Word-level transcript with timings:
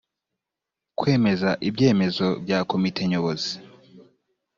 kwemeza 0.99 1.49
ibyemezo 1.69 2.27
bya 2.43 2.59
komite 2.69 3.01
nyobozi 3.11 3.53